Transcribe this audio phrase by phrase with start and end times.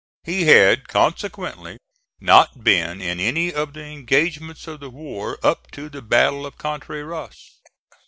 [0.23, 1.77] He had consequently
[2.19, 6.57] not been in any of the engagements of the war up to the battle of
[6.57, 7.37] Contreras.